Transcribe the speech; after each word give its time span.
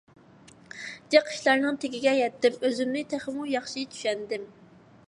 جىق 1.15 1.29
ئىشلارنىڭ 1.33 1.77
تېگىگە 1.85 2.15
يەتتىم، 2.21 2.59
ئۆزۈمنى 2.65 3.05
تېخىمۇ 3.13 3.47
ياخشى 3.53 3.87
چۈشەندىم. 3.95 4.53